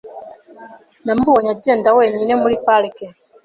Namubonye 1.05 1.49
agenda 1.55 1.87
wenyine 1.97 2.33
muri 2.41 2.55
parike. 2.65 3.05